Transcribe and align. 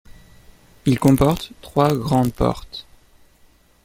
Il 0.87 0.97
comporte 0.99 1.51
trois 1.61 1.93
grandes 1.95 2.33
portes. 2.33 2.87